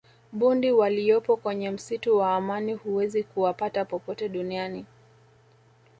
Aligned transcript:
bundi 0.33 0.71
waliyopo 0.71 1.37
kwenye 1.37 1.71
msitu 1.71 2.17
wa 2.17 2.35
amani 2.35 2.73
huwezi 2.73 3.23
kuwapata 3.23 3.85
popote 3.85 4.29
duniani 4.29 4.85